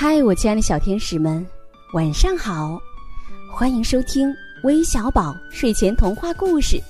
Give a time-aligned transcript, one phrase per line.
[0.00, 1.44] 嗨，我亲爱的小天使们，
[1.92, 2.80] 晚上好！
[3.50, 4.32] 欢迎收听
[4.62, 6.80] 微小宝睡前童话故事，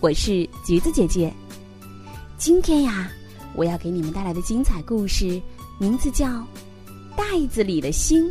[0.00, 1.32] 我是橘子姐姐。
[2.36, 3.08] 今天呀，
[3.54, 5.40] 我要给你们带来的精彩故事
[5.78, 6.26] 名字叫
[7.14, 8.28] 《袋子里的心》，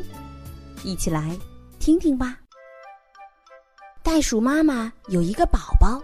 [0.83, 1.33] 一起来
[1.79, 2.37] 听听吧。
[4.03, 5.97] 袋鼠妈妈有一个宝宝，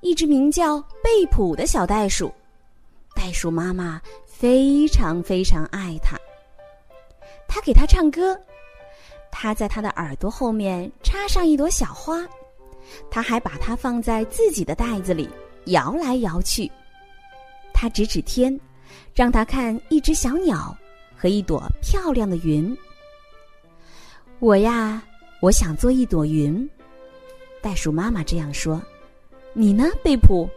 [0.00, 2.32] 一只名叫贝普的小袋鼠。
[3.14, 6.16] 袋鼠妈妈非常非常爱它。
[7.54, 8.34] 他给他唱歌，
[9.30, 12.26] 他在他的耳朵后面插上一朵小花，
[13.10, 15.28] 他还把它放在自己的袋子里
[15.66, 16.72] 摇来摇去。
[17.74, 18.58] 他指指天，
[19.14, 20.74] 让他看一只小鸟
[21.14, 22.74] 和一朵漂亮的云。
[24.38, 25.02] 我呀，
[25.42, 26.66] 我想做一朵云。
[27.60, 28.80] 袋鼠妈妈这样说
[29.52, 30.48] ：“你呢，贝普？”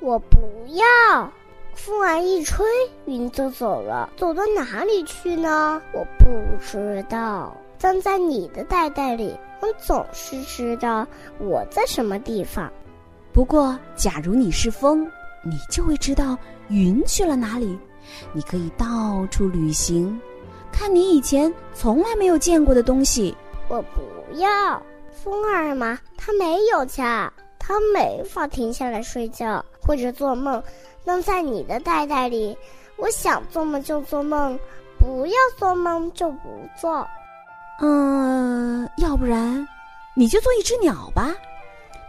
[0.00, 0.38] 我不
[0.74, 1.32] 要。
[1.74, 2.64] 风儿一吹，
[3.06, 5.80] 云就走了，走到哪里去呢？
[5.92, 6.26] 我不
[6.60, 7.56] 知道。
[7.78, 11.04] 站在你的袋袋里，我总是知道
[11.40, 12.72] 我在什么地方。
[13.32, 15.04] 不过，假如你是风，
[15.42, 16.38] 你就会知道
[16.68, 17.76] 云去了哪里。
[18.32, 20.20] 你可以到处旅行，
[20.70, 23.34] 看你以前从来没有见过的东西。
[23.68, 30.62] 我不要风儿嘛，它没有家，它没法停下来睡觉或者做梦。
[31.04, 32.56] 能在你的袋袋里，
[32.96, 34.58] 我想做梦就做梦，
[34.98, 36.48] 不要做梦就不
[36.80, 37.06] 做。
[37.80, 39.66] 嗯，要不然，
[40.14, 41.34] 你就做一只鸟吧。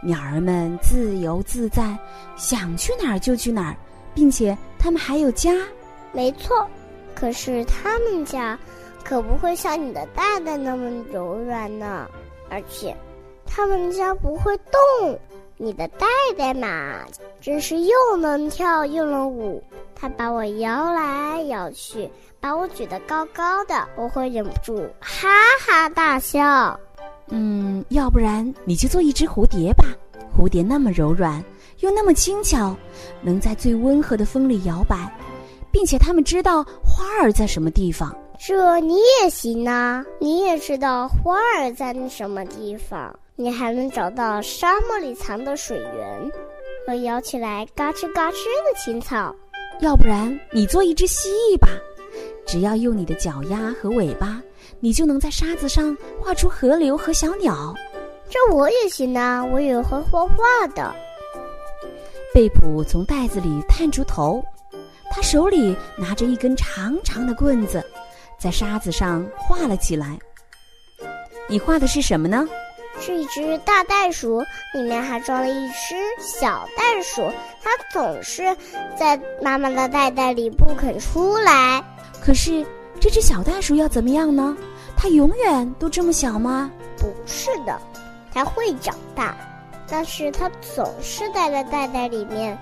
[0.00, 1.98] 鸟儿们自由自在，
[2.36, 3.76] 想去哪儿就去哪儿，
[4.14, 5.52] 并且它们还有家。
[6.12, 6.68] 没错，
[7.14, 8.56] 可是它们家
[9.02, 12.08] 可不会像你的袋袋那么柔软呢，
[12.48, 12.94] 而且，
[13.44, 15.18] 它们家不会动。
[15.56, 17.04] 你的袋袋嘛，
[17.40, 19.62] 真是又能跳又能舞，
[19.94, 25.28] 它把我摇来摇去，把我举得高高的，我会忍不住哈
[25.66, 26.78] 哈大笑。
[27.28, 29.84] 嗯，要不然你就做一只蝴蝶吧，
[30.36, 31.42] 蝴蝶那么柔软，
[31.80, 32.76] 又那么轻巧，
[33.22, 35.10] 能在最温和的风里摇摆，
[35.70, 38.14] 并且它们知道花儿在什么地方。
[38.38, 43.16] 这你也行啊，你也知道花儿在什么地方。
[43.36, 46.30] 你还能找到沙漠里藏的水源，
[46.86, 49.34] 和摇起来嘎吱嘎吱的青草。
[49.80, 51.66] 要不然，你做一只蜥蜴吧，
[52.46, 54.40] 只要用你的脚丫和尾巴，
[54.78, 57.74] 你就能在沙子上画出河流和小鸟。
[58.30, 60.94] 这我也行啊，我也会画画的。
[62.32, 64.40] 贝普从袋子里探出头，
[65.10, 67.84] 他手里拿着一根长长的棍子，
[68.38, 70.16] 在沙子上画了起来。
[71.48, 72.48] 你画的是什么呢？
[73.00, 74.40] 是一只大袋鼠，
[74.72, 77.30] 里面还装了一只小袋鼠。
[77.62, 78.56] 它总是
[78.98, 81.82] 在妈妈的袋袋里不肯出来。
[82.20, 82.64] 可是
[83.00, 84.56] 这只小袋鼠要怎么样呢？
[84.96, 86.70] 它永远都这么小吗？
[86.96, 87.78] 不是的，
[88.32, 89.36] 它会长大，
[89.88, 92.56] 但是它总是待在袋袋里面。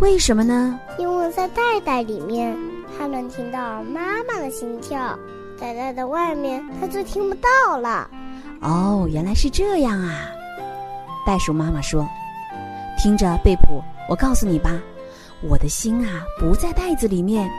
[0.00, 0.80] 为什么呢？
[0.98, 2.56] 因为在袋袋里面，
[2.98, 5.14] 它能听到妈妈的心跳；
[5.60, 8.10] 袋袋的外面，它就听不到了。
[8.60, 10.30] 哦，原来是这样啊！
[11.26, 12.06] 袋鼠妈妈说
[12.98, 14.78] ：“听着，贝普，我告诉你吧，
[15.42, 17.50] 我的心啊不在袋子里面，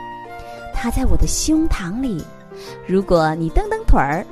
[0.72, 2.24] 它在我的胸膛里。
[2.86, 4.24] 如果你蹬蹬腿儿，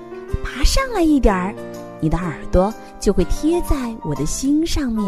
[0.44, 1.54] 爬上来一点儿，
[2.00, 5.04] 你的耳朵就会贴在我的心上面。”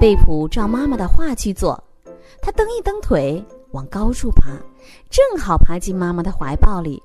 [0.00, 1.78] 贝普照妈妈的话去做，
[2.40, 4.52] 他蹬一蹬腿，往高处爬，
[5.10, 7.02] 正好爬进妈妈的怀抱里。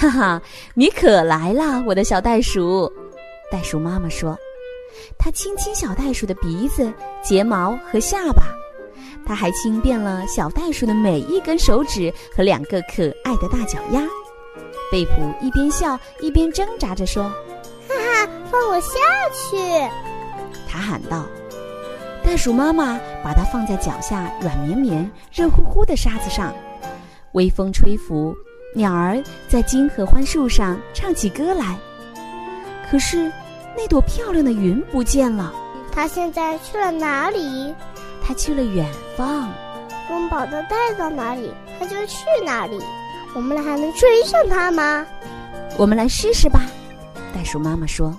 [0.00, 2.90] 哈哈，你可来了，我的小袋鼠。
[3.52, 4.34] 袋鼠妈妈说
[5.18, 6.90] ：“它亲亲小袋鼠的鼻子、
[7.22, 8.44] 睫毛和下巴，
[9.26, 14.00] 它还亲遍了小袋鼠的每一根手指和两个可爱的大脚丫。”
[14.90, 15.12] 贝普
[15.42, 17.24] 一边笑一边挣扎着说
[17.86, 18.98] ：“哈哈，放我下
[19.34, 19.58] 去！”
[20.66, 21.26] 他喊道。
[22.24, 26.54] 袋鼠妈妈把它放在脚下软绵绵、热乎乎的沙子上，
[27.32, 28.34] 微风吹拂。
[28.72, 31.76] 鸟儿在金合欢树上唱起歌来，
[32.88, 33.30] 可是
[33.76, 35.52] 那朵漂亮的云不见了。
[35.90, 37.74] 它现在去了哪里？
[38.22, 38.86] 它去了远
[39.16, 39.48] 方。
[40.08, 42.78] 风把它带到哪里，它就去哪里。
[43.34, 45.06] 我们俩还能追上它吗？
[45.76, 46.62] 我们来试试吧。
[47.34, 48.16] 袋鼠妈妈说：“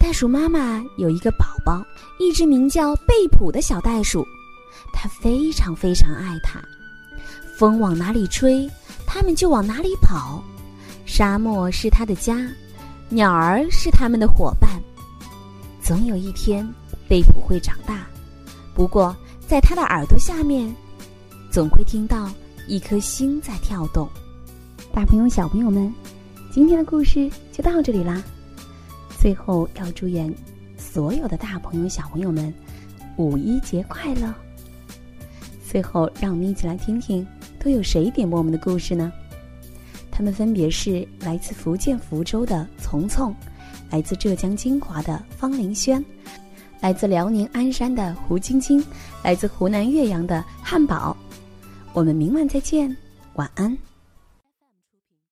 [0.00, 1.82] 袋鼠妈妈有一个宝宝，
[2.18, 4.24] 一只名叫贝普的小袋鼠，
[4.92, 6.60] 它非常非常爱它。
[7.58, 8.70] 风往哪里吹？”
[9.06, 10.42] 他们就往哪里跑，
[11.06, 12.46] 沙漠是他的家，
[13.08, 14.70] 鸟儿是他们的伙伴。
[15.80, 16.66] 总有一天，
[17.08, 18.06] 贝普会长大，
[18.74, 19.14] 不过
[19.46, 20.74] 在他的耳朵下面，
[21.50, 22.30] 总会听到
[22.66, 24.08] 一颗心在跳动。
[24.92, 25.92] 大朋友、小朋友们，
[26.50, 28.22] 今天的故事就到这里啦。
[29.20, 30.32] 最后要祝愿
[30.76, 32.52] 所有的大朋友、小朋友们
[33.16, 34.32] 五一节快乐。
[35.66, 37.26] 最后，让我们一起来听听
[37.64, 39.10] 都有谁点播我们的故事呢？
[40.10, 43.34] 他们分别是来自福建福州的丛丛，
[43.90, 46.04] 来自浙江金华的方林轩，
[46.80, 48.84] 来自辽宁鞍山的胡晶晶，
[49.22, 51.16] 来自湖南岳阳的汉堡。
[51.94, 52.94] 我们明晚再见，
[53.36, 53.93] 晚安。